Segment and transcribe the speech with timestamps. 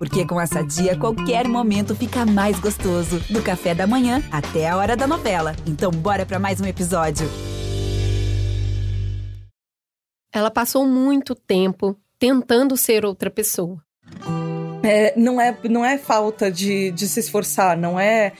[0.00, 3.20] Porque com essa dia, qualquer momento fica mais gostoso.
[3.28, 5.54] Do café da manhã até a hora da novela.
[5.66, 7.28] Então, bora para mais um episódio.
[10.32, 13.76] Ela passou muito tempo tentando ser outra pessoa.
[14.82, 18.32] É, não, é, não é falta de, de se esforçar, não é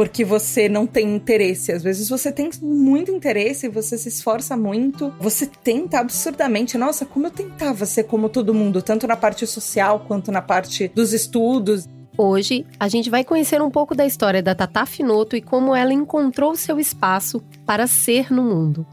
[0.00, 1.72] porque você não tem interesse.
[1.72, 6.78] Às vezes você tem muito interesse, você se esforça muito, você tenta absurdamente.
[6.78, 10.88] Nossa, como eu tentava ser como todo mundo, tanto na parte social quanto na parte
[10.94, 11.86] dos estudos.
[12.16, 15.92] Hoje, a gente vai conhecer um pouco da história da Tata Finoto e como ela
[15.92, 18.86] encontrou seu espaço para ser no mundo.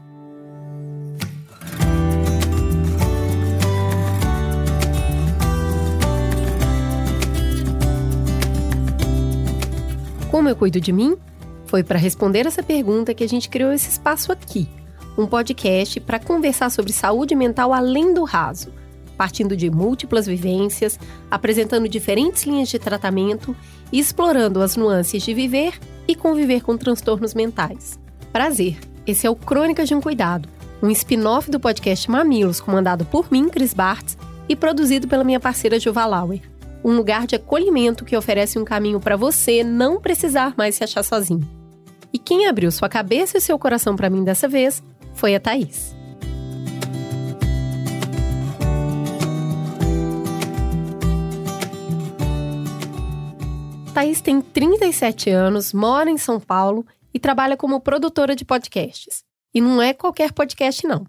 [10.30, 11.16] Como eu cuido de mim?
[11.64, 14.68] Foi para responder essa pergunta que a gente criou esse espaço aqui,
[15.16, 18.70] um podcast para conversar sobre saúde mental além do raso,
[19.16, 21.00] partindo de múltiplas vivências,
[21.30, 23.56] apresentando diferentes linhas de tratamento
[23.90, 27.98] e explorando as nuances de viver e conviver com transtornos mentais.
[28.30, 28.76] Prazer!
[29.06, 30.46] Esse é o Crônicas de um Cuidado,
[30.82, 35.80] um spin-off do podcast Mamilos, comandado por mim, Cris Bartz, e produzido pela minha parceira
[35.80, 36.42] Juvalauer
[36.84, 41.02] um lugar de acolhimento que oferece um caminho para você não precisar mais se achar
[41.02, 41.46] sozinho.
[42.12, 44.82] E quem abriu sua cabeça e seu coração para mim dessa vez
[45.14, 45.96] foi a Thaís.
[53.92, 59.24] Thaís tem 37 anos, mora em São Paulo e trabalha como produtora de podcasts.
[59.52, 61.04] E não é qualquer podcast, não.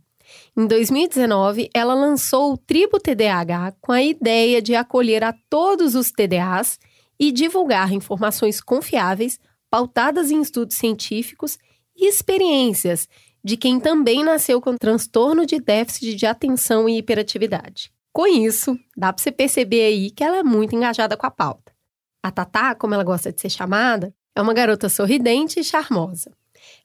[0.55, 6.11] Em 2019, ela lançou o Tribo TDAH com a ideia de acolher a todos os
[6.11, 6.79] TDAs
[7.19, 11.57] e divulgar informações confiáveis, pautadas em estudos científicos
[11.95, 13.07] e experiências
[13.43, 17.91] de quem também nasceu com transtorno de déficit de atenção e hiperatividade.
[18.11, 21.73] Com isso, dá para você perceber aí que ela é muito engajada com a pauta.
[22.23, 26.31] A Tatá, como ela gosta de ser chamada, é uma garota sorridente e charmosa.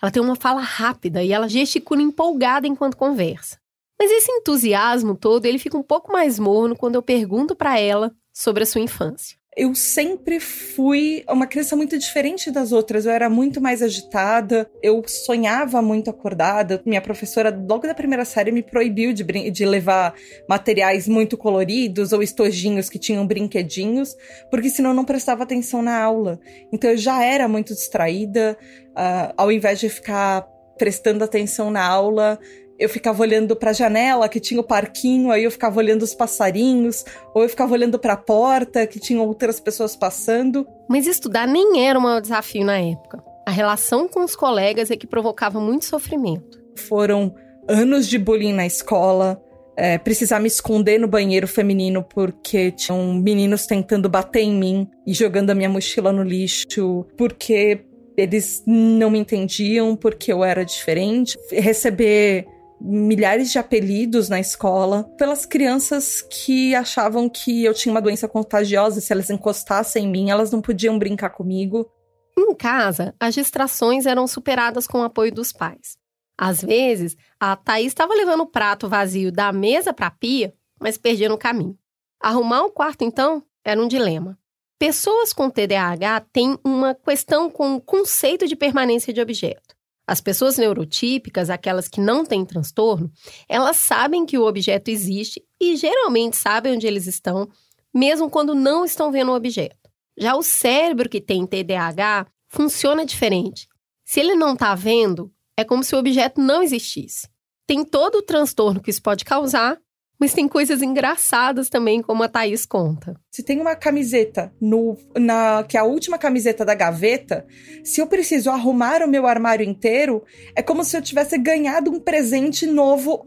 [0.01, 3.59] Ela tem uma fala rápida e ela gesticula empolgada enquanto conversa.
[3.99, 8.13] Mas esse entusiasmo todo, ele fica um pouco mais morno quando eu pergunto para ela
[8.33, 13.07] sobre a sua infância eu sempre fui uma criança muito diferente das outras.
[13.07, 16.83] Eu era muito mais agitada, eu sonhava muito acordada.
[16.85, 20.15] Minha professora, logo da primeira série, me proibiu de, de levar
[20.49, 24.17] materiais muito coloridos ou estojinhos que tinham brinquedinhos,
[24.51, 26.41] porque senão eu não prestava atenção na aula.
[26.73, 28.59] Então eu já era muito distraída,
[28.91, 32.39] uh, ao invés de ficar prestando atenção na aula,
[32.79, 36.15] eu ficava olhando para a janela que tinha o parquinho, aí eu ficava olhando os
[36.15, 37.05] passarinhos,
[37.35, 40.67] ou eu ficava olhando para a porta que tinha outras pessoas passando.
[40.89, 43.23] Mas estudar nem era um desafio na época.
[43.47, 46.63] A relação com os colegas é que provocava muito sofrimento.
[46.89, 47.35] Foram
[47.69, 49.41] anos de bullying na escola,
[49.77, 55.13] é, precisar me esconder no banheiro feminino porque tinham meninos tentando bater em mim e
[55.13, 57.85] jogando a minha mochila no lixo, porque
[58.17, 61.37] eles não me entendiam, porque eu era diferente.
[61.51, 62.47] Receber
[62.87, 69.01] milhares de apelidos na escola pelas crianças que achavam que eu tinha uma doença contagiosa,
[69.01, 71.91] se elas encostassem em mim, elas não podiam brincar comigo.
[72.37, 75.97] Em casa, as distrações eram superadas com o apoio dos pais.
[76.37, 80.99] Às vezes, a Thaís estava levando o prato vazio da mesa para a pia, mas
[80.99, 81.79] perdia no caminho.
[82.21, 84.39] Arrumar o quarto, então, era um dilema.
[84.79, 89.74] Pessoas com TDAH têm uma questão com o conceito de permanência de objeto.
[90.07, 93.11] As pessoas neurotípicas, aquelas que não têm transtorno,
[93.49, 97.49] elas sabem que o objeto existe e geralmente sabem onde eles estão,
[97.93, 99.77] mesmo quando não estão vendo o objeto.
[100.17, 103.67] Já o cérebro que tem TDAH funciona diferente.
[104.05, 107.29] Se ele não está vendo, é como se o objeto não existisse.
[107.67, 109.81] Tem todo o transtorno que isso pode causar,
[110.19, 113.15] mas tem coisas engraçadas também, como a Thaís conta.
[113.31, 117.47] Se tem uma camiseta no, na, que é a última camiseta da gaveta,
[117.83, 120.23] se eu preciso arrumar o meu armário inteiro,
[120.55, 123.23] é como se eu tivesse ganhado um presente novo,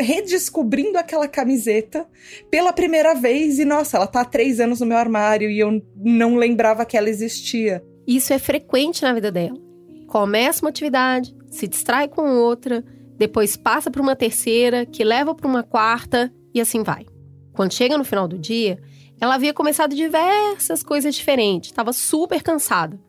[0.00, 2.06] redescobrindo aquela camiseta
[2.50, 3.58] pela primeira vez.
[3.58, 6.96] E nossa, ela tá há três anos no meu armário e eu não lembrava que
[6.96, 7.84] ela existia.
[8.06, 9.58] Isso é frequente na vida dela.
[10.08, 12.84] Começa uma atividade, se distrai com outra
[13.22, 17.06] depois passa para uma terceira, que leva para uma quarta e assim vai.
[17.52, 18.82] Quando chega no final do dia,
[19.20, 23.00] ela havia começado diversas coisas diferentes, estava super cansada,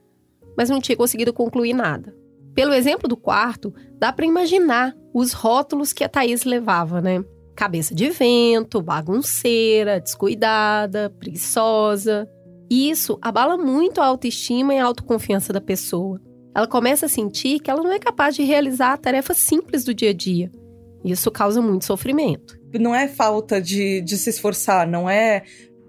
[0.56, 2.16] mas não tinha conseguido concluir nada.
[2.54, 7.26] Pelo exemplo do quarto, dá para imaginar os rótulos que a Thaís levava, né?
[7.56, 12.30] Cabeça de vento, bagunceira, descuidada, preguiçosa.
[12.70, 16.22] Isso abala muito a autoestima e a autoconfiança da pessoa
[16.56, 20.12] ela começa a sentir que ela não é capaz de realizar tarefas simples do dia
[20.12, 20.52] a dia.
[21.04, 22.58] Isso causa muito sofrimento.
[22.80, 25.44] Não é falta de, de se esforçar, não é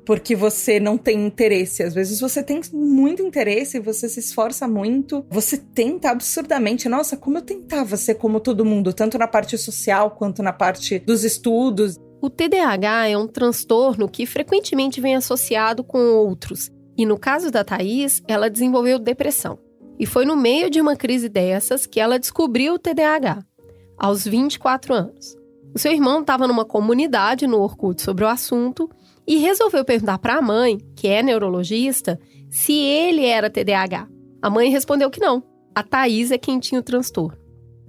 [0.04, 1.82] porque você não tem interesse.
[1.82, 6.88] Às vezes você tem muito interesse, você se esforça muito, você tenta absurdamente.
[6.88, 10.98] Nossa, como eu tentava ser como todo mundo, tanto na parte social quanto na parte
[10.98, 11.96] dos estudos.
[12.20, 16.70] O TDAH é um transtorno que frequentemente vem associado com outros.
[16.96, 19.58] E no caso da Thaís, ela desenvolveu depressão.
[19.98, 23.44] E foi no meio de uma crise dessas que ela descobriu o TDAH,
[23.96, 25.36] aos 24 anos.
[25.74, 28.88] O seu irmão estava numa comunidade no Orkut sobre o assunto
[29.26, 32.18] e resolveu perguntar para a mãe, que é neurologista,
[32.50, 34.08] se ele era TDAH.
[34.42, 35.42] A mãe respondeu que não.
[35.74, 37.38] A Thaís é quem tinha o transtorno.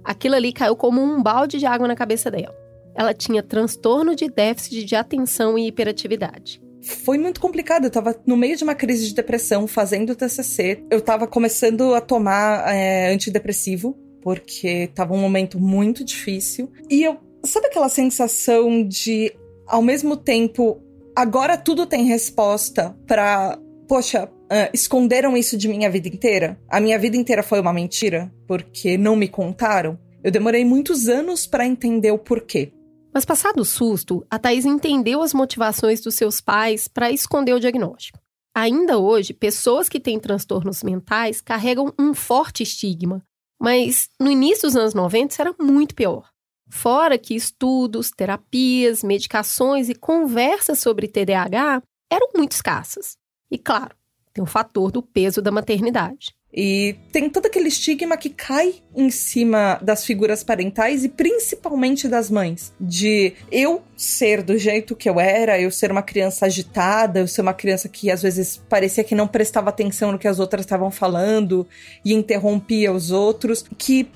[0.02, 2.54] Aquilo ali caiu como um balde de água na cabeça dela.
[2.94, 7.84] Ela tinha transtorno de déficit de atenção e hiperatividade foi muito complicado.
[7.84, 10.82] Eu tava no meio de uma crise de depressão, fazendo TCC.
[10.90, 16.70] Eu tava começando a tomar é, antidepressivo, porque tava um momento muito difícil.
[16.88, 17.18] E eu.
[17.44, 19.32] Sabe aquela sensação de,
[19.68, 20.82] ao mesmo tempo,
[21.14, 23.58] agora tudo tem resposta pra.
[23.86, 26.58] Poxa, uh, esconderam isso de mim a vida inteira?
[26.68, 28.32] A minha vida inteira foi uma mentira?
[28.48, 29.96] Porque não me contaram?
[30.24, 32.72] Eu demorei muitos anos para entender o porquê.
[33.16, 37.58] Mas passado o susto, a Thais entendeu as motivações dos seus pais para esconder o
[37.58, 38.20] diagnóstico.
[38.54, 43.22] Ainda hoje, pessoas que têm transtornos mentais carregam um forte estigma,
[43.58, 46.28] mas no início dos anos 90 isso era muito pior.
[46.68, 51.82] Fora que estudos, terapias, medicações e conversas sobre TDAH
[52.12, 53.16] eram muito escassas.
[53.50, 53.96] E claro,
[54.34, 56.35] tem o fator do peso da maternidade.
[56.52, 62.30] E tem todo aquele estigma que cai em cima das figuras parentais e principalmente das
[62.30, 62.72] mães.
[62.80, 67.42] De eu ser do jeito que eu era, eu ser uma criança agitada, eu ser
[67.42, 70.90] uma criança que às vezes parecia que não prestava atenção no que as outras estavam
[70.90, 71.66] falando
[72.04, 73.64] e interrompia os outros.
[73.76, 74.08] Que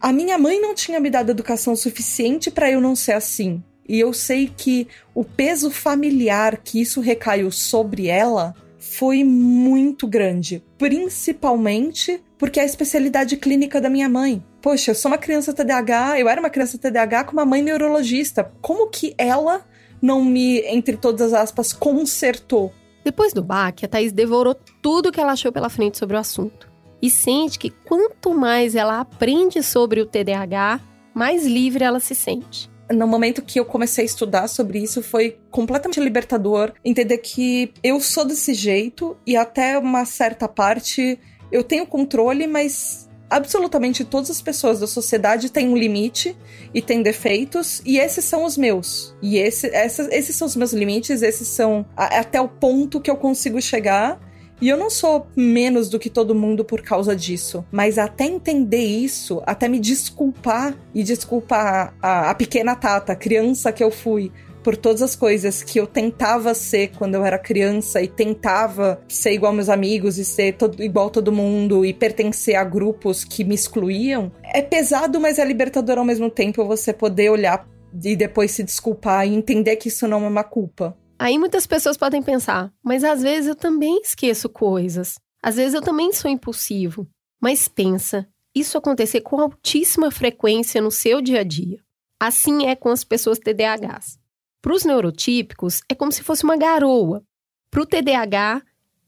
[0.00, 3.62] a minha mãe não tinha me dado educação suficiente para eu não ser assim.
[3.88, 8.54] E eu sei que o peso familiar que isso recaiu sobre ela
[8.96, 14.42] foi muito grande, principalmente porque é a especialidade clínica da minha mãe.
[14.62, 18.50] Poxa, eu sou uma criança TDAH, eu era uma criança TDAH com uma mãe neurologista.
[18.62, 19.66] Como que ela
[20.00, 22.72] não me, entre todas as aspas, consertou?
[23.04, 26.70] Depois do baque, a Thaís devorou tudo que ela achou pela frente sobre o assunto.
[27.00, 30.80] E sente que quanto mais ela aprende sobre o TDAH,
[31.14, 35.38] mais livre ela se sente no momento que eu comecei a estudar sobre isso, foi
[35.50, 41.18] completamente libertador entender que eu sou desse jeito e até uma certa parte
[41.50, 46.36] eu tenho controle, mas absolutamente todas as pessoas da sociedade têm um limite
[46.72, 49.14] e têm defeitos, e esses são os meus.
[49.20, 53.10] E esse, esses, esses são os meus limites, esses são a, até o ponto que
[53.10, 54.18] eu consigo chegar.
[54.60, 57.64] E eu não sou menos do que todo mundo por causa disso.
[57.70, 63.72] Mas até entender isso, até me desculpar e desculpar a, a pequena Tata, a criança
[63.72, 64.32] que eu fui,
[64.62, 69.32] por todas as coisas que eu tentava ser quando eu era criança e tentava ser
[69.32, 73.54] igual meus amigos e ser todo, igual todo mundo e pertencer a grupos que me
[73.54, 77.66] excluíam, é pesado, mas é libertador ao mesmo tempo você poder olhar
[78.04, 80.94] e depois se desculpar e entender que isso não é uma culpa.
[81.18, 85.18] Aí muitas pessoas podem pensar, mas às vezes eu também esqueço coisas.
[85.42, 87.08] Às vezes eu também sou impulsivo.
[87.40, 91.80] Mas pensa, isso acontecer com altíssima frequência no seu dia a dia.
[92.20, 94.18] Assim é com as pessoas TDAHs.
[94.60, 97.22] Para os neurotípicos, é como se fosse uma garoa.
[97.70, 98.62] Para o TDAH,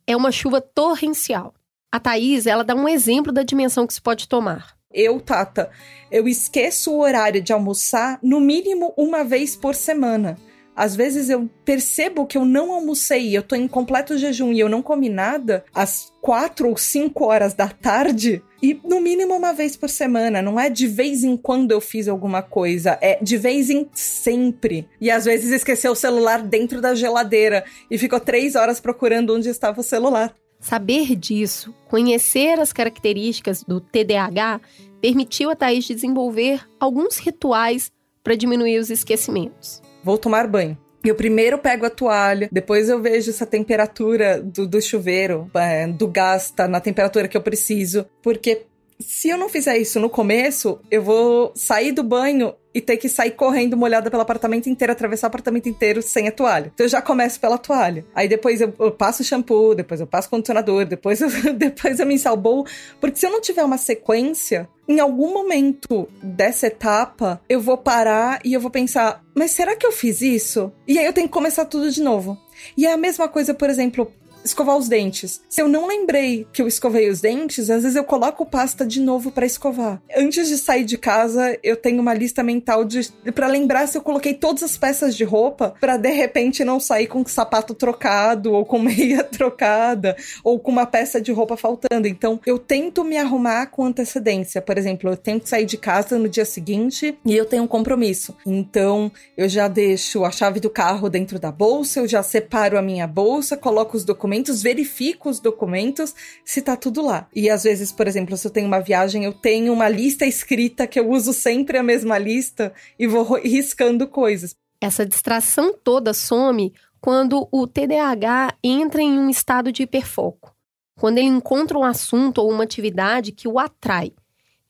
[0.06, 1.54] é uma chuva torrencial.
[1.92, 4.76] A Thaís, ela dá um exemplo da dimensão que se pode tomar.
[4.92, 5.70] Eu, Tata,
[6.10, 10.36] eu esqueço o horário de almoçar no mínimo uma vez por semana.
[10.74, 14.68] Às vezes eu percebo que eu não almocei, eu tô em completo jejum e eu
[14.68, 18.42] não comi nada às quatro ou cinco horas da tarde.
[18.62, 22.08] E no mínimo uma vez por semana, não é de vez em quando eu fiz
[22.08, 24.88] alguma coisa, é de vez em sempre.
[25.00, 29.48] E às vezes esqueceu o celular dentro da geladeira e ficou três horas procurando onde
[29.48, 30.34] estava o celular.
[30.60, 34.60] Saber disso, conhecer as características do TDAH,
[35.00, 37.90] permitiu a Thaís desenvolver alguns rituais
[38.22, 40.76] para diminuir os esquecimentos vou tomar banho.
[41.02, 45.86] Eu primeiro pego a toalha, depois eu vejo se a temperatura do, do chuveiro, é,
[45.86, 48.04] do gás, tá na temperatura que eu preciso.
[48.22, 48.66] Porque
[49.00, 53.08] se eu não fizer isso no começo, eu vou sair do banho e ter que
[53.08, 56.70] sair correndo molhada pelo apartamento inteiro, atravessar o apartamento inteiro sem a toalha.
[56.72, 58.04] Então eu já começo pela toalha.
[58.14, 62.14] Aí depois eu, eu passo shampoo, depois eu passo condicionador, depois eu, depois eu me
[62.14, 62.64] ensalbou.
[63.00, 68.40] Porque se eu não tiver uma sequência, em algum momento dessa etapa, eu vou parar
[68.44, 70.72] e eu vou pensar: mas será que eu fiz isso?
[70.86, 72.38] E aí eu tenho que começar tudo de novo.
[72.76, 74.12] E é a mesma coisa, por exemplo,
[74.44, 75.40] escovar os dentes.
[75.48, 79.00] Se eu não lembrei que eu escovei os dentes, às vezes eu coloco pasta de
[79.00, 80.00] novo para escovar.
[80.16, 84.02] Antes de sair de casa, eu tenho uma lista mental de para lembrar se eu
[84.02, 88.64] coloquei todas as peças de roupa para de repente não sair com sapato trocado ou
[88.64, 92.06] com meia trocada ou com uma peça de roupa faltando.
[92.06, 94.60] Então, eu tento me arrumar com antecedência.
[94.60, 97.68] Por exemplo, eu tenho que sair de casa no dia seguinte e eu tenho um
[97.68, 98.36] compromisso.
[98.46, 102.82] Então, eu já deixo a chave do carro dentro da bolsa, eu já separo a
[102.82, 104.29] minha bolsa, coloco os documentos,
[104.62, 107.28] verifico os documentos se tá tudo lá.
[107.34, 110.86] E às vezes, por exemplo, se eu tenho uma viagem, eu tenho uma lista escrita
[110.86, 114.54] que eu uso sempre a mesma lista e vou riscando coisas.
[114.80, 120.54] Essa distração toda some quando o TDAH entra em um estado de hiperfoco.
[120.98, 124.12] Quando ele encontra um assunto ou uma atividade que o atrai.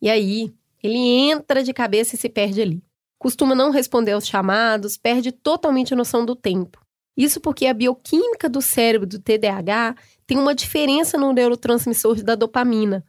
[0.01, 0.53] E aí,
[0.83, 2.83] ele entra de cabeça e se perde ali.
[3.19, 6.81] Costuma não responder aos chamados, perde totalmente a noção do tempo.
[7.17, 13.05] Isso porque a bioquímica do cérebro do TDAH tem uma diferença no neurotransmissor da dopamina.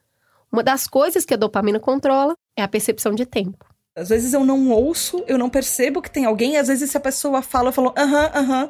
[0.52, 3.71] Uma das coisas que a dopamina controla é a percepção de tempo.
[3.94, 7.00] Às vezes eu não ouço, eu não percebo que tem alguém, às vezes se a
[7.00, 8.70] pessoa fala, eu falo aham, aham,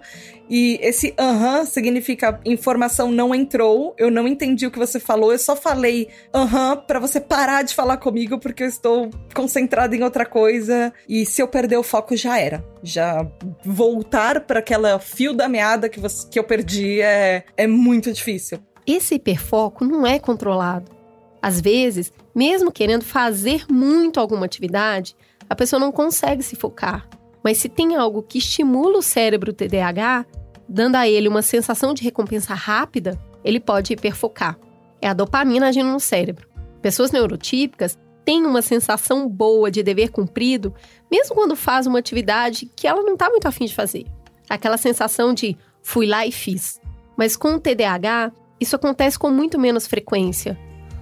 [0.50, 5.38] e esse aham significa informação não entrou, eu não entendi o que você falou, eu
[5.38, 10.26] só falei aham para você parar de falar comigo porque eu estou concentrada em outra
[10.26, 12.66] coisa, e se eu perder o foco já era.
[12.82, 13.24] Já
[13.64, 18.58] voltar para aquela fio da meada que, você, que eu perdi é, é muito difícil.
[18.88, 21.01] Esse hiperfoco não é controlado.
[21.42, 25.16] Às vezes, mesmo querendo fazer muito alguma atividade,
[25.50, 27.08] a pessoa não consegue se focar.
[27.44, 30.26] Mas se tem algo que estimula o cérebro TDAH,
[30.70, 34.58] dando a ele uma sensação de recompensa rápida, ele pode hiperfocar.
[35.02, 36.48] É a dopamina agindo no cérebro.
[36.82, 40.74] Pessoas neurotípicas têm uma sensação boa de dever cumprido,
[41.12, 44.06] mesmo quando faz uma atividade que ela não está muito afim de fazer.
[44.48, 46.80] Aquela sensação de fui lá e fiz.
[47.18, 50.58] Mas com o TDAH, isso acontece com muito menos frequência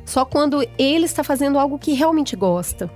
[0.10, 2.89] só quando ele está fazendo algo que realmente gosta.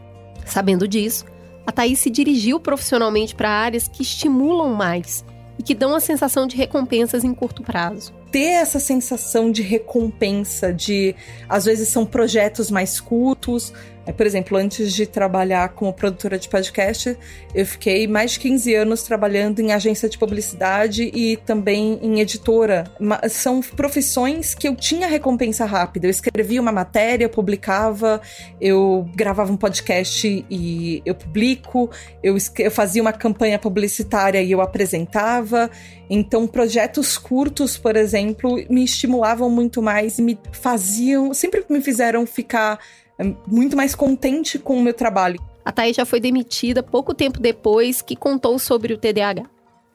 [0.48, 1.26] Sabendo disso,
[1.66, 5.24] a Thaís se dirigiu profissionalmente para áreas que estimulam mais
[5.58, 8.12] e que dão a sensação de recompensas em curto prazo.
[8.32, 11.16] Ter essa sensação de recompensa, de
[11.48, 13.72] às vezes são projetos mais curtos,
[14.12, 17.18] por exemplo, antes de trabalhar como produtora de podcast,
[17.56, 22.84] eu fiquei mais de 15 anos trabalhando em agência de publicidade e também em editora.
[23.30, 26.08] São profissões que eu tinha recompensa rápida.
[26.08, 28.22] Eu escrevia uma matéria, eu publicava,
[28.60, 31.90] eu gravava um podcast e eu publico,
[32.22, 35.72] eu, eu fazia uma campanha publicitária e eu apresentava.
[36.10, 42.74] Então, projetos curtos, por exemplo, me estimulavam muito mais, me faziam, sempre me fizeram ficar
[42.74, 43.03] é
[43.48, 45.40] muito mais contente com o meu trabalho.
[45.64, 49.44] A Thaís já foi demitida pouco tempo depois que contou sobre o TDAH.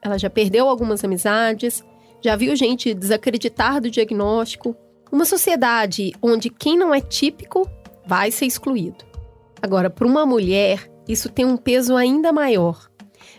[0.00, 1.84] Ela já perdeu algumas amizades,
[2.22, 4.76] já viu gente desacreditar do diagnóstico.
[5.10, 7.68] Uma sociedade onde quem não é típico
[8.06, 9.04] vai ser excluído.
[9.60, 12.88] Agora, para uma mulher, isso tem um peso ainda maior,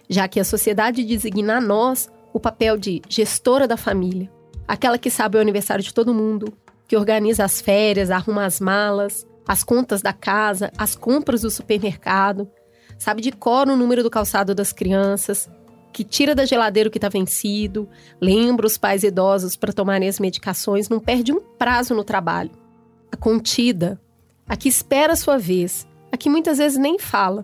[0.09, 4.29] já que a sociedade designa a nós o papel de gestora da família,
[4.67, 6.53] aquela que sabe o aniversário de todo mundo,
[6.87, 12.47] que organiza as férias, arruma as malas, as contas da casa, as compras do supermercado,
[12.99, 15.49] sabe de cor o número do calçado das crianças,
[15.91, 17.89] que tira da geladeira o que está vencido,
[18.21, 22.51] lembra os pais idosos para tomarem as medicações, não perde um prazo no trabalho.
[23.11, 23.99] A contida,
[24.47, 27.43] a que espera a sua vez, a que muitas vezes nem fala.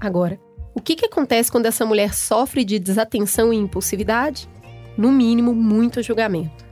[0.00, 0.40] Agora,
[0.74, 4.48] o que, que acontece quando essa mulher sofre de desatenção e impulsividade?
[4.96, 6.64] No mínimo, muito julgamento.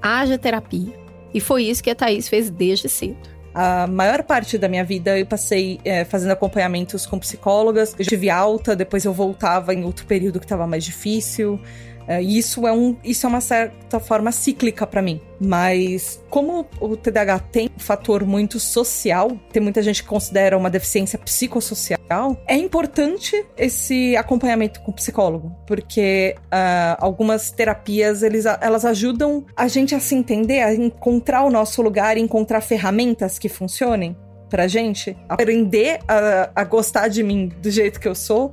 [0.00, 0.98] Haja terapia.
[1.34, 3.41] E foi isso que a Thaís fez desde cedo.
[3.54, 7.94] A maior parte da minha vida eu passei é, fazendo acompanhamentos com psicólogas.
[7.98, 11.60] Eu tive alta, depois eu voltava em outro período que estava mais difícil.
[12.06, 15.20] É, isso é um, isso é uma certa forma cíclica para mim.
[15.40, 20.70] Mas como o TDAH tem um fator muito social, tem muita gente que considera uma
[20.70, 22.00] deficiência psicossocial,
[22.46, 29.66] é importante esse acompanhamento com o psicólogo, porque uh, algumas terapias eles, elas ajudam a
[29.66, 34.16] gente a se entender, a encontrar o nosso lugar, encontrar ferramentas que funcionem
[34.48, 38.52] pra gente, aprender a, a gostar de mim do jeito que eu sou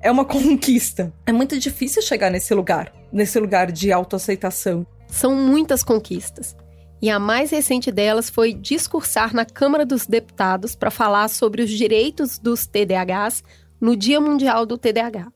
[0.00, 1.12] é uma conquista.
[1.26, 4.86] É muito difícil chegar nesse lugar, nesse lugar de autoaceitação.
[5.08, 6.56] São muitas conquistas.
[7.00, 11.70] E a mais recente delas foi discursar na Câmara dos Deputados para falar sobre os
[11.70, 13.44] direitos dos TDAHs
[13.80, 15.30] no Dia Mundial do TDAH.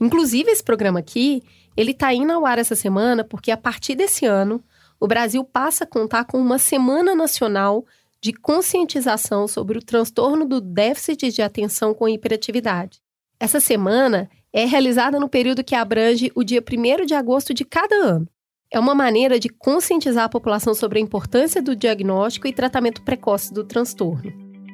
[0.00, 1.42] Inclusive, esse programa aqui,
[1.76, 4.62] ele está indo ao ar essa semana porque a partir desse ano,
[5.00, 7.84] o Brasil passa a contar com uma Semana Nacional
[8.20, 13.00] de Conscientização sobre o transtorno do déficit de atenção com hiperatividade.
[13.38, 17.94] Essa semana é realizada no período que abrange o dia 1 de agosto de cada
[17.94, 18.26] ano.
[18.72, 23.52] É uma maneira de conscientizar a população sobre a importância do diagnóstico e tratamento precoce
[23.52, 24.32] do transtorno.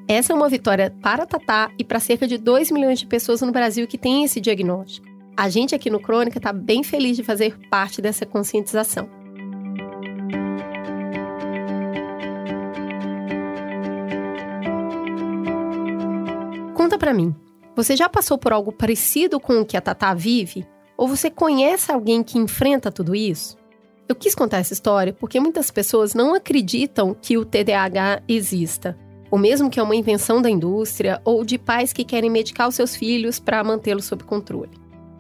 [0.08, 3.40] Essa é uma vitória para a Tatá e para cerca de 2 milhões de pessoas
[3.42, 5.06] no Brasil que têm esse diagnóstico.
[5.36, 9.08] A gente aqui no Crônica está bem feliz de fazer parte dessa conscientização.
[16.74, 17.34] Conta para mim,
[17.74, 20.66] você já passou por algo parecido com o que a Tatá vive?
[20.96, 23.56] Ou você conhece alguém que enfrenta tudo isso?
[24.08, 28.98] Eu quis contar essa história porque muitas pessoas não acreditam que o TDAH exista,
[29.30, 32.74] ou mesmo que é uma invenção da indústria ou de pais que querem medicar os
[32.74, 34.70] seus filhos para mantê-los sob controle.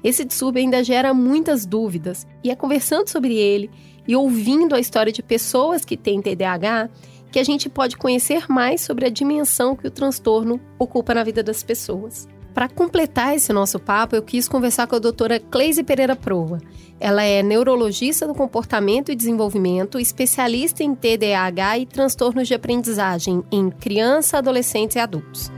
[0.04, 3.70] Esse distúrbio ainda gera muitas dúvidas, e é conversando sobre ele
[4.06, 6.90] e ouvindo a história de pessoas que têm TDAH
[7.30, 11.42] que a gente pode conhecer mais sobre a dimensão que o transtorno ocupa na vida
[11.42, 12.28] das pessoas.
[12.54, 16.60] Para completar esse nosso papo, eu quis conversar com a doutora Cleise Pereira Proa.
[17.00, 23.70] Ela é neurologista do comportamento e desenvolvimento, especialista em TDAH e transtornos de aprendizagem em
[23.70, 25.50] criança, adolescentes e adultos.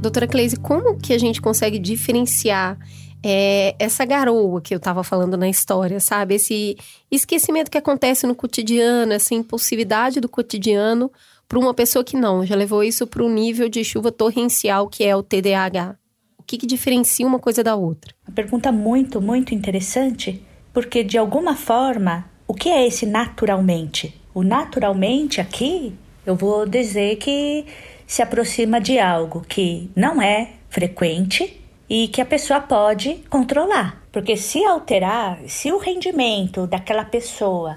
[0.00, 2.78] Doutora Cleise, como que a gente consegue diferenciar
[3.22, 6.36] é, essa garoa que eu estava falando na história, sabe?
[6.36, 6.76] Esse
[7.10, 11.10] esquecimento que acontece no cotidiano, essa impulsividade do cotidiano
[11.46, 15.04] para uma pessoa que não, já levou isso para um nível de chuva torrencial que
[15.04, 15.96] é o TDAH.
[16.38, 18.14] O que, que diferencia uma coisa da outra?
[18.26, 24.14] Uma pergunta muito, muito interessante, porque de alguma forma, o que é esse naturalmente?
[24.32, 25.92] O naturalmente aqui,
[26.24, 27.66] eu vou dizer que
[28.06, 31.59] se aproxima de algo que não é frequente,
[31.90, 34.00] e que a pessoa pode controlar.
[34.12, 37.76] Porque se alterar, se o rendimento daquela pessoa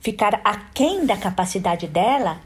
[0.00, 2.40] ficar aquém da capacidade dela,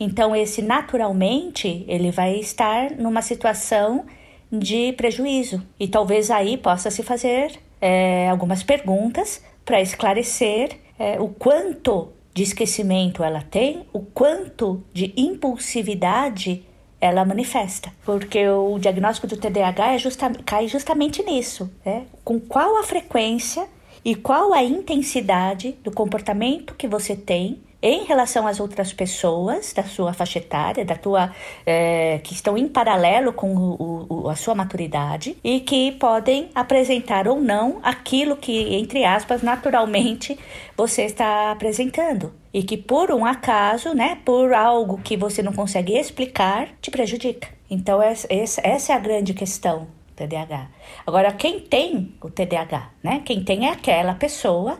[0.00, 4.06] então esse naturalmente ele vai estar numa situação
[4.50, 5.62] de prejuízo.
[5.78, 12.42] E talvez aí possa se fazer é, algumas perguntas para esclarecer é, o quanto de
[12.42, 16.64] esquecimento ela tem, o quanto de impulsividade
[17.02, 17.92] ela manifesta.
[18.04, 22.04] Porque o diagnóstico do TDAH é justa, cai justamente nisso, né?
[22.24, 23.66] Com qual a frequência
[24.04, 29.82] e qual a intensidade do comportamento que você tem em relação às outras pessoas da
[29.82, 31.34] sua faixa etária, da tua
[31.66, 37.26] é, que estão em paralelo com o, o, a sua maturidade e que podem apresentar
[37.26, 40.38] ou não aquilo que, entre aspas, naturalmente
[40.76, 45.96] você está apresentando e que por um acaso, né, por algo que você não consegue
[45.96, 47.48] explicar, te prejudica.
[47.70, 50.68] Então essa, essa é a grande questão TDAH.
[51.06, 53.22] Agora, quem tem o TDAH, né?
[53.24, 54.78] Quem tem é aquela pessoa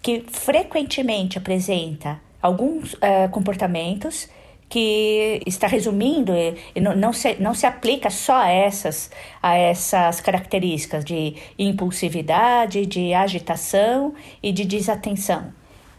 [0.00, 4.28] que frequentemente apresenta alguns uh, comportamentos
[4.68, 6.32] que está resumindo
[6.74, 9.10] e não, não, se, não se aplica só a essas,
[9.42, 15.52] a essas características de impulsividade, de agitação e de desatenção,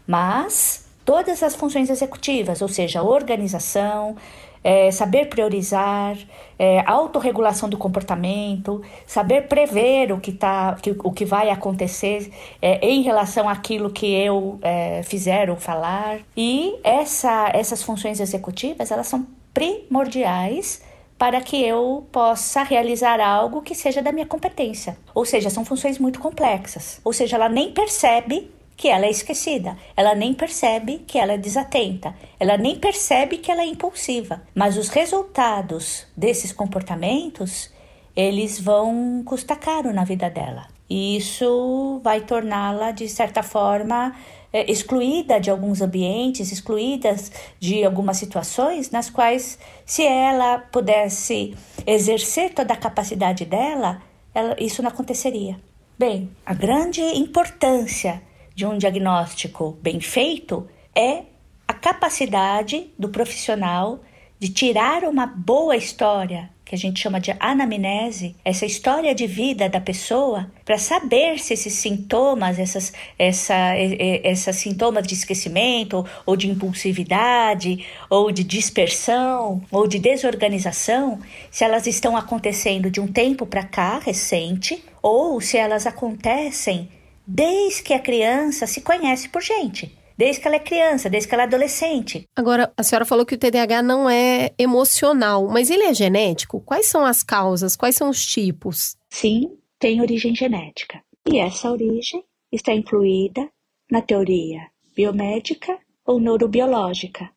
[0.04, 4.16] mas todas as funções executivas, ou seja, organização,
[4.64, 6.16] é, saber priorizar,
[6.58, 12.78] é, autorregulação do comportamento, saber prever o que, tá, que, o que vai acontecer é,
[12.86, 16.20] em relação àquilo que eu é, fizer ou falar.
[16.34, 20.82] E essa, essas funções executivas, elas são primordiais
[21.18, 24.96] para que eu possa realizar algo que seja da minha competência.
[25.14, 27.00] Ou seja, são funções muito complexas.
[27.04, 31.38] Ou seja, ela nem percebe que ela é esquecida, ela nem percebe que ela é
[31.38, 34.42] desatenta, ela nem percebe que ela é impulsiva.
[34.54, 37.70] Mas os resultados desses comportamentos,
[38.16, 40.66] eles vão custar caro na vida dela.
[40.88, 44.14] E isso vai torná-la, de certa forma,
[44.52, 51.56] é, excluída de alguns ambientes, excluídas de algumas situações nas quais, se ela pudesse
[51.86, 54.02] exercer toda a capacidade dela,
[54.34, 55.58] ela, isso não aconteceria.
[55.98, 58.20] Bem, a grande importância
[58.54, 61.22] de um diagnóstico bem feito é
[61.66, 64.00] a capacidade do profissional
[64.38, 69.68] de tirar uma boa história, que a gente chama de anamnese, essa história de vida
[69.68, 76.48] da pessoa, para saber se esses sintomas, essas, essa, esses sintomas de esquecimento, ou de
[76.48, 83.64] impulsividade, ou de dispersão, ou de desorganização, se elas estão acontecendo de um tempo para
[83.64, 86.88] cá, recente, ou se elas acontecem
[87.26, 89.96] desde que a criança se conhece por gente.
[90.16, 92.28] Desde que ela é criança, desde que ela é adolescente.
[92.36, 96.60] Agora, a senhora falou que o TDAH não é emocional, mas ele é genético?
[96.60, 97.74] Quais são as causas?
[97.74, 98.96] Quais são os tipos?
[99.10, 101.02] Sim, tem origem genética.
[101.26, 103.48] E essa origem está incluída
[103.90, 107.28] na teoria biomédica ou neurobiológica,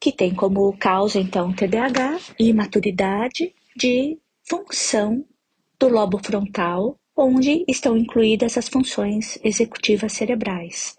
[0.00, 5.24] que tem como causa, então, TDAH, imaturidade de função
[5.78, 10.96] do lobo frontal, onde estão incluídas as funções executivas cerebrais,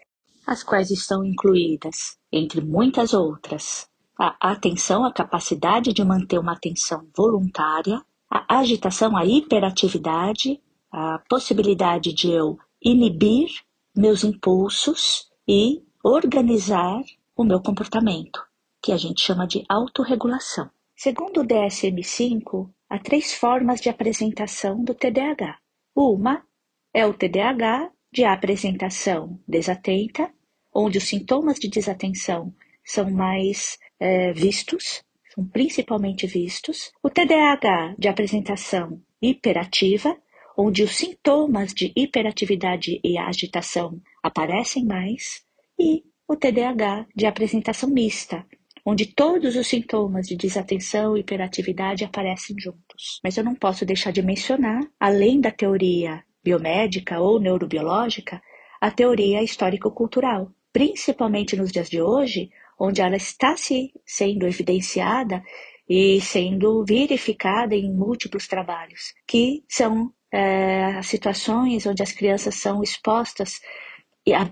[0.48, 7.06] as quais estão incluídas, entre muitas outras, a atenção, a capacidade de manter uma atenção
[7.16, 13.50] voluntária, a agitação, a hiperatividade, a possibilidade de eu inibir
[13.94, 17.02] meus impulsos e organizar
[17.36, 18.42] o meu comportamento,
[18.82, 20.70] que a gente chama de autorregulação.
[20.96, 25.63] Segundo o DSM-5, há três formas de apresentação do TDAH.
[25.96, 26.44] Uma
[26.92, 30.34] é o TDAH de apresentação desatenta,
[30.74, 32.52] onde os sintomas de desatenção
[32.84, 35.04] são mais é, vistos,
[35.34, 36.92] são principalmente vistos.
[37.04, 40.18] O TDAH de apresentação hiperativa,
[40.58, 45.46] onde os sintomas de hiperatividade e agitação aparecem mais,
[45.80, 48.44] e o TDAH de apresentação mista,
[48.86, 53.20] onde todos os sintomas de desatenção e hiperatividade aparecem juntos.
[53.24, 58.42] Mas eu não posso deixar de mencionar, além da teoria biomédica ou neurobiológica,
[58.82, 60.52] a teoria histórico-cultural.
[60.74, 65.42] Principalmente nos dias de hoje, onde ela está se sendo evidenciada
[65.88, 73.62] e sendo verificada em múltiplos trabalhos, que são é, situações onde as crianças são expostas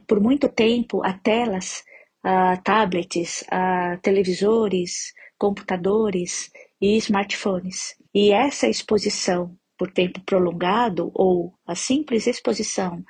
[0.06, 1.84] por muito tempo a telas,
[2.24, 7.96] a tablets, a televisores, computadores e smartphones.
[8.14, 13.04] E essa exposição por tempo prolongado ou a simples exposição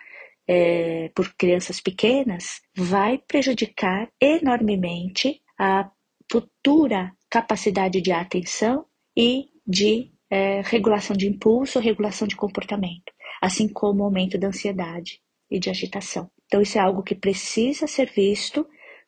[0.47, 5.91] é, por crianças pequenas vai prejudicar enormemente a
[6.31, 14.01] futura capacidade de atenção e de é, regulação de impulso, regulação de comportamento, assim como
[14.01, 15.19] o aumento da ansiedade
[15.49, 16.29] e de agitação.
[16.45, 18.65] Então, isso é algo que precisa ser visto,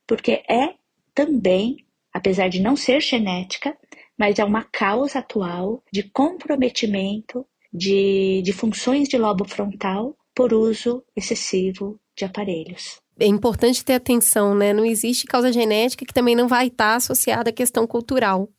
[0.08, 0.76] porque é
[1.13, 1.78] também,
[2.13, 3.76] apesar de não ser genética,
[4.18, 11.04] mas é uma causa atual de comprometimento de, de funções de lobo frontal por uso
[11.16, 13.00] excessivo de aparelhos.
[13.20, 14.74] É importante ter atenção, né?
[14.74, 18.50] Não existe causa genética que também não vai estar associada à questão cultural.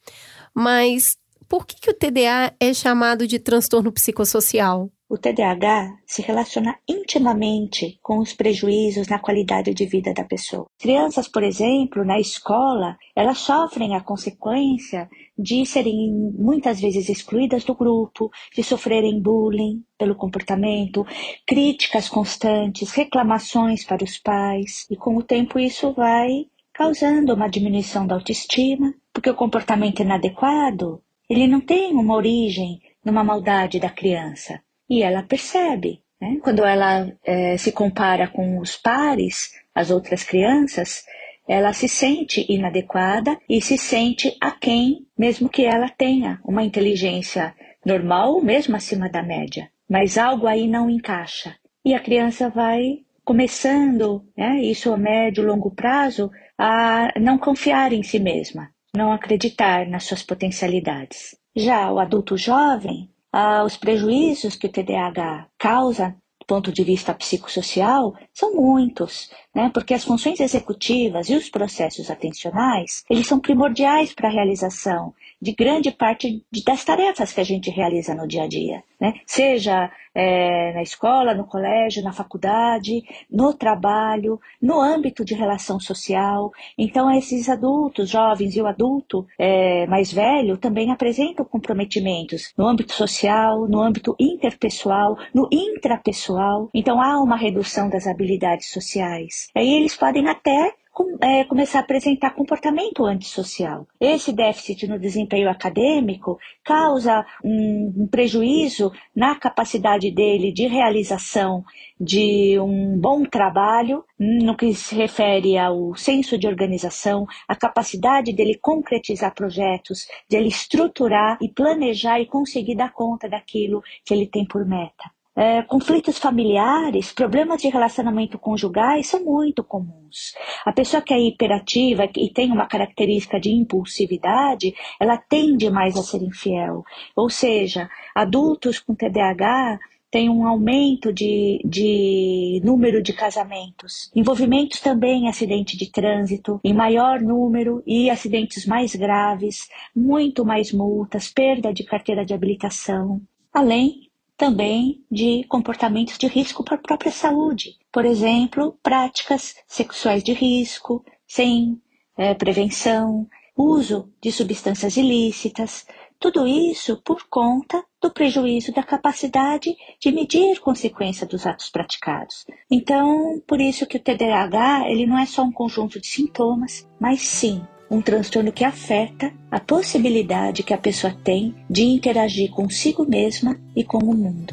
[0.54, 1.16] Mas
[1.48, 4.90] por que, que o TDA é chamado de transtorno psicossocial?
[5.14, 10.66] O TDAH se relaciona intimamente com os prejuízos na qualidade de vida da pessoa.
[10.76, 17.76] Crianças, por exemplo, na escola, elas sofrem a consequência de serem muitas vezes excluídas do
[17.76, 21.06] grupo, de sofrerem bullying pelo comportamento,
[21.46, 28.04] críticas constantes, reclamações para os pais, e com o tempo isso vai causando uma diminuição
[28.04, 31.00] da autoestima, porque o comportamento inadequado,
[31.30, 34.60] ele não tem uma origem numa maldade da criança,
[34.94, 36.00] e ela percebe.
[36.20, 36.38] Né?
[36.42, 41.04] Quando ela é, se compara com os pares, as outras crianças,
[41.46, 47.54] ela se sente inadequada e se sente aquém, mesmo que ela tenha uma inteligência
[47.84, 49.70] normal, mesmo acima da média.
[49.88, 51.56] Mas algo aí não encaixa.
[51.84, 57.92] E a criança vai começando, né, isso a médio e longo prazo, a não confiar
[57.92, 61.36] em si mesma, não acreditar nas suas potencialidades.
[61.56, 67.12] Já o adulto jovem, ah, os prejuízos que o TDAH causa do ponto de vista
[67.12, 69.70] psicossocial são muitos, né?
[69.74, 75.12] porque as funções executivas e os processos atencionais, eles são primordiais para a realização
[75.44, 79.12] de grande parte das tarefas que a gente realiza no dia a dia, né?
[79.26, 86.50] Seja é, na escola, no colégio, na faculdade, no trabalho, no âmbito de relação social.
[86.78, 92.94] Então, esses adultos, jovens e o adulto é, mais velho também apresentam comprometimentos no âmbito
[92.94, 96.70] social, no âmbito interpessoal, no intrapessoal.
[96.72, 99.50] Então, há uma redução das habilidades sociais.
[99.54, 100.72] Aí eles podem até
[101.20, 103.86] é, começar a apresentar comportamento antissocial.
[104.00, 111.64] Esse déficit no desempenho acadêmico causa um, um prejuízo na capacidade dele de realização
[112.00, 118.58] de um bom trabalho, no que se refere ao senso de organização, a capacidade dele
[118.60, 124.44] concretizar projetos, de ele estruturar e planejar e conseguir dar conta daquilo que ele tem
[124.46, 125.10] por meta.
[125.36, 130.32] É, conflitos familiares, problemas de relacionamento conjugais são muito comuns.
[130.64, 136.02] A pessoa que é hiperativa e tem uma característica de impulsividade, ela tende mais a
[136.02, 136.84] ser infiel.
[137.16, 139.80] Ou seja, adultos com TDAH
[140.14, 144.12] têm um aumento de, de número de casamentos.
[144.14, 150.72] Envolvimentos também em acidente de trânsito, em maior número e acidentes mais graves, muito mais
[150.72, 153.20] multas, perda de carteira de habilitação.
[153.52, 154.03] Além
[154.36, 157.76] também de comportamentos de risco para a própria saúde.
[157.92, 161.80] Por exemplo, práticas sexuais de risco, sem
[162.16, 165.86] é, prevenção, uso de substâncias ilícitas,
[166.18, 172.46] tudo isso por conta do prejuízo da capacidade de medir consequência dos atos praticados.
[172.70, 177.20] Então, por isso que o TDAH, ele não é só um conjunto de sintomas, mas
[177.20, 177.64] sim
[177.94, 183.84] um transtorno que afeta a possibilidade que a pessoa tem de interagir consigo mesma e
[183.84, 184.52] com o mundo.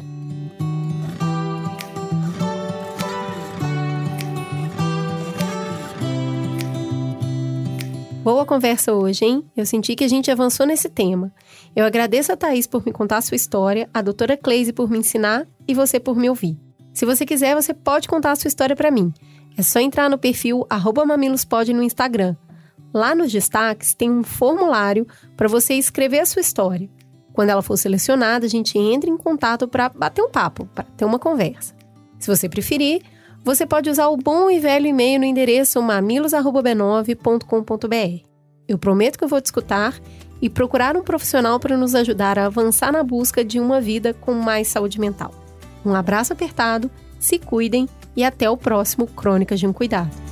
[8.22, 9.42] Boa conversa hoje, hein?
[9.56, 11.32] Eu senti que a gente avançou nesse tema.
[11.74, 14.98] Eu agradeço a Thaís por me contar a sua história, a doutora Cleise por me
[14.98, 16.56] ensinar e você por me ouvir.
[16.94, 19.12] Se você quiser, você pode contar a sua história para mim.
[19.56, 20.64] É só entrar no perfil
[21.04, 22.36] mamilospod no Instagram.
[22.92, 26.88] Lá nos destaques tem um formulário para você escrever a sua história.
[27.32, 31.04] Quando ela for selecionada, a gente entra em contato para bater um papo, para ter
[31.04, 31.74] uma conversa.
[32.18, 33.02] Se você preferir,
[33.44, 38.26] você pode usar o bom e velho e-mail no endereço mamilos@b9.com.br.
[38.68, 39.98] Eu prometo que eu vou te escutar
[40.40, 44.34] e procurar um profissional para nos ajudar a avançar na busca de uma vida com
[44.34, 45.32] mais saúde mental.
[45.84, 50.31] Um abraço apertado, se cuidem e até o próximo Crônicas de um Cuidado.